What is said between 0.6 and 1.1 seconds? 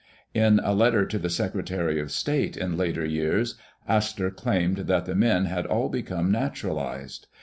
a letter